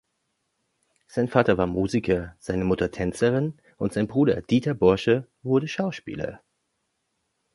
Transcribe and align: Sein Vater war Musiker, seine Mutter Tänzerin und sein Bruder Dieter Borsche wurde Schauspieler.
Sein 1.05 1.27
Vater 1.27 1.59
war 1.59 1.67
Musiker, 1.67 2.35
seine 2.39 2.63
Mutter 2.63 2.89
Tänzerin 2.89 3.59
und 3.77 3.93
sein 3.93 4.07
Bruder 4.07 4.41
Dieter 4.41 4.73
Borsche 4.73 5.27
wurde 5.43 5.67
Schauspieler. 5.67 6.41